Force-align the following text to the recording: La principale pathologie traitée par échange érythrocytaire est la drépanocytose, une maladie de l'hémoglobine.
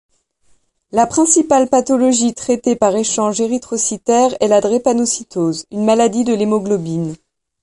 La 0.91 1.05
principale 1.05 1.69
pathologie 1.69 2.33
traitée 2.33 2.75
par 2.75 2.95
échange 2.95 3.39
érythrocytaire 3.39 4.35
est 4.39 4.47
la 4.47 4.59
drépanocytose, 4.59 5.65
une 5.69 5.85
maladie 5.85 6.23
de 6.23 6.33
l'hémoglobine. 6.33 7.13